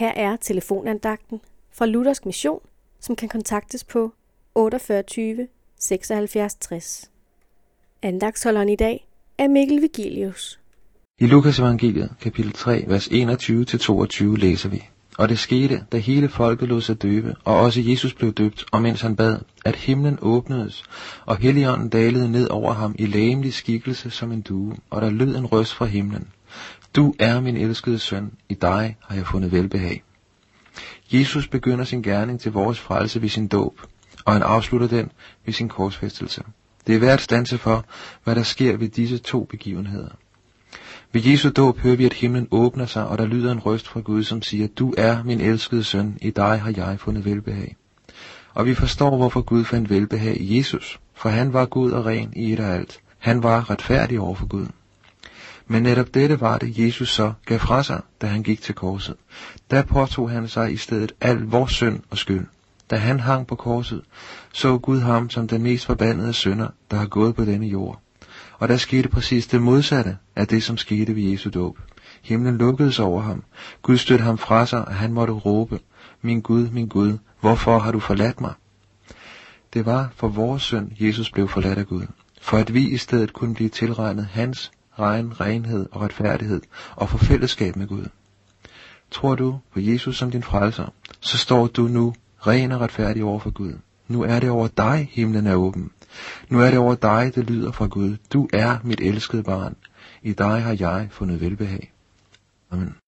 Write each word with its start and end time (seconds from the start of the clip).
Her 0.00 0.12
er 0.16 0.36
telefonandagten 0.36 1.40
fra 1.72 1.86
Luthersk 1.86 2.26
Mission, 2.26 2.60
som 3.00 3.16
kan 3.16 3.28
kontaktes 3.28 3.84
på 3.84 4.12
48 4.54 5.46
76 5.78 6.54
60. 6.54 7.10
Andagsholderen 8.02 8.68
i 8.68 8.76
dag 8.76 9.06
er 9.38 9.48
Mikkel 9.48 9.82
Vigilius. 9.82 10.60
I 11.18 11.26
Lukas 11.26 11.58
evangeliet, 11.58 12.10
kapitel 12.20 12.52
3, 12.52 12.84
vers 12.86 13.08
21-22 13.08 14.24
læser 14.36 14.68
vi. 14.68 14.88
Og 15.18 15.28
det 15.28 15.38
skete, 15.38 15.84
da 15.92 15.96
hele 15.96 16.28
folket 16.28 16.68
lod 16.68 16.80
sig 16.80 17.02
døbe, 17.02 17.36
og 17.44 17.60
også 17.60 17.80
Jesus 17.80 18.14
blev 18.14 18.32
døbt, 18.32 18.64
og 18.72 18.82
mens 18.82 19.00
han 19.00 19.16
bad, 19.16 19.38
at 19.64 19.76
himlen 19.76 20.18
åbnedes, 20.22 20.84
og 21.26 21.36
helligånden 21.36 21.88
dalede 21.88 22.32
ned 22.32 22.48
over 22.48 22.72
ham 22.72 22.94
i 22.98 23.06
lægemlig 23.06 23.52
skikkelse 23.52 24.10
som 24.10 24.32
en 24.32 24.40
due, 24.40 24.76
og 24.90 25.02
der 25.02 25.10
lød 25.10 25.36
en 25.36 25.46
røst 25.46 25.74
fra 25.74 25.84
himlen. 25.84 26.28
Du 26.96 27.14
er 27.18 27.40
min 27.40 27.56
elskede 27.56 27.98
søn, 27.98 28.32
i 28.48 28.54
dig 28.54 28.96
har 29.08 29.16
jeg 29.16 29.26
fundet 29.26 29.52
velbehag. 29.52 30.02
Jesus 31.12 31.48
begynder 31.48 31.84
sin 31.84 32.02
gerning 32.02 32.40
til 32.40 32.52
vores 32.52 32.78
frelse 32.78 33.22
ved 33.22 33.28
sin 33.28 33.48
dåb, 33.48 33.80
og 34.24 34.32
han 34.32 34.42
afslutter 34.42 34.86
den 34.86 35.10
ved 35.44 35.54
sin 35.54 35.68
korsfæstelse. 35.68 36.42
Det 36.86 36.94
er 36.94 36.98
værd 36.98 37.18
stanse 37.18 37.58
for, 37.58 37.84
hvad 38.24 38.34
der 38.34 38.42
sker 38.42 38.76
ved 38.76 38.88
disse 38.88 39.18
to 39.18 39.44
begivenheder. 39.44 40.08
Ved 41.12 41.22
Jesu 41.22 41.50
dåb 41.50 41.78
hører 41.78 41.96
vi, 41.96 42.04
at 42.04 42.12
himlen 42.12 42.48
åbner 42.50 42.86
sig, 42.86 43.06
og 43.06 43.18
der 43.18 43.26
lyder 43.26 43.52
en 43.52 43.58
røst 43.58 43.88
fra 43.88 44.00
Gud, 44.00 44.24
som 44.24 44.42
siger, 44.42 44.66
Du 44.66 44.94
er 44.98 45.22
min 45.24 45.40
elskede 45.40 45.84
søn, 45.84 46.18
i 46.22 46.30
dig 46.30 46.60
har 46.60 46.72
jeg 46.76 47.00
fundet 47.00 47.24
velbehag. 47.24 47.76
Og 48.54 48.66
vi 48.66 48.74
forstår, 48.74 49.16
hvorfor 49.16 49.40
Gud 49.40 49.64
fandt 49.64 49.90
velbehag 49.90 50.40
i 50.40 50.58
Jesus, 50.58 51.00
for 51.14 51.28
han 51.28 51.52
var 51.52 51.66
Gud 51.66 51.90
og 51.90 52.06
ren 52.06 52.32
i 52.36 52.52
et 52.52 52.60
og 52.60 52.66
alt. 52.66 53.00
Han 53.18 53.42
var 53.42 53.70
retfærdig 53.70 54.20
over 54.20 54.34
for 54.34 54.46
Gud. 54.46 54.66
Men 55.72 55.82
netop 55.82 56.14
dette 56.14 56.40
var 56.40 56.58
det, 56.58 56.78
Jesus 56.78 57.12
så 57.12 57.32
gav 57.46 57.58
fra 57.58 57.82
sig, 57.82 58.00
da 58.20 58.26
han 58.26 58.42
gik 58.42 58.62
til 58.62 58.74
korset. 58.74 59.16
Der 59.70 59.82
påtog 59.82 60.30
han 60.30 60.48
sig 60.48 60.72
i 60.72 60.76
stedet 60.76 61.12
al 61.20 61.36
vores 61.36 61.72
synd 61.72 62.00
og 62.10 62.18
skyld. 62.18 62.46
Da 62.90 62.96
han 62.96 63.20
hang 63.20 63.46
på 63.46 63.54
korset, 63.54 64.02
så 64.52 64.78
Gud 64.78 65.00
ham 65.00 65.30
som 65.30 65.48
den 65.48 65.62
mest 65.62 65.86
forbandede 65.86 66.32
sønder, 66.32 66.68
der 66.90 66.96
har 66.96 67.06
gået 67.06 67.34
på 67.34 67.44
denne 67.44 67.66
jord. 67.66 68.00
Og 68.58 68.68
der 68.68 68.76
skete 68.76 69.08
præcis 69.08 69.46
det 69.46 69.62
modsatte 69.62 70.16
af 70.36 70.46
det, 70.46 70.62
som 70.62 70.76
skete 70.76 71.16
ved 71.16 71.22
Jesu 71.22 71.50
dåb. 71.50 71.78
Himlen 72.22 72.58
lukkedes 72.58 72.98
over 72.98 73.22
ham. 73.22 73.42
Gud 73.82 73.96
stødte 73.96 74.24
ham 74.24 74.38
fra 74.38 74.66
sig, 74.66 74.84
og 74.88 74.94
han 74.94 75.12
måtte 75.12 75.32
råbe, 75.32 75.80
Min 76.22 76.40
Gud, 76.40 76.68
min 76.68 76.88
Gud, 76.88 77.18
hvorfor 77.40 77.78
har 77.78 77.92
du 77.92 78.00
forladt 78.00 78.40
mig? 78.40 78.52
Det 79.74 79.86
var 79.86 80.10
for 80.16 80.28
vores 80.28 80.62
synd, 80.62 80.90
Jesus 81.00 81.30
blev 81.30 81.48
forladt 81.48 81.78
af 81.78 81.86
Gud. 81.86 82.06
For 82.42 82.56
at 82.56 82.74
vi 82.74 82.88
i 82.88 82.96
stedet 82.96 83.32
kunne 83.32 83.54
blive 83.54 83.68
tilregnet 83.68 84.26
hans 84.26 84.70
ren 84.98 85.40
renhed 85.40 85.86
og 85.92 86.00
retfærdighed 86.00 86.60
og 86.96 87.08
få 87.08 87.18
fællesskab 87.18 87.76
med 87.76 87.86
Gud. 87.86 88.04
Tror 89.10 89.34
du 89.34 89.58
på 89.72 89.80
Jesus 89.80 90.18
som 90.18 90.30
din 90.30 90.42
frelser, 90.42 90.86
så 91.20 91.38
står 91.38 91.66
du 91.66 91.82
nu 91.82 92.14
ren 92.46 92.72
og 92.72 92.80
retfærdig 92.80 93.24
over 93.24 93.38
for 93.38 93.50
Gud. 93.50 93.72
Nu 94.08 94.22
er 94.22 94.40
det 94.40 94.50
over 94.50 94.68
dig, 94.68 95.08
himlen 95.12 95.46
er 95.46 95.54
åben. 95.54 95.90
Nu 96.48 96.60
er 96.60 96.70
det 96.70 96.78
over 96.78 96.94
dig, 96.94 97.32
det 97.34 97.50
lyder 97.50 97.72
fra 97.72 97.86
Gud. 97.86 98.16
Du 98.32 98.48
er 98.52 98.76
mit 98.84 99.00
elskede 99.00 99.42
barn. 99.42 99.76
I 100.22 100.32
dig 100.32 100.62
har 100.62 100.76
jeg 100.80 101.08
fundet 101.10 101.40
velbehag. 101.40 101.92
Amen. 102.70 103.00